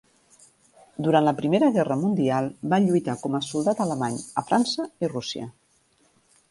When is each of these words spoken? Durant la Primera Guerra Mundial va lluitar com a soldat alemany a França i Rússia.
Durant 1.07 1.27
la 1.27 1.33
Primera 1.41 1.69
Guerra 1.75 1.97
Mundial 2.05 2.49
va 2.73 2.81
lluitar 2.87 3.17
com 3.27 3.39
a 3.39 3.43
soldat 3.49 3.87
alemany 3.87 4.19
a 4.43 4.47
França 4.51 4.93
i 5.07 5.13
Rússia. 5.15 5.51